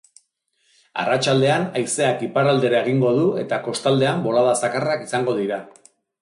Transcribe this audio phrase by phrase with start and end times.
[1.01, 5.63] Arratsaldean haizeak iparraldera egingo du eta kostaldean bolada zakarrak izango dira.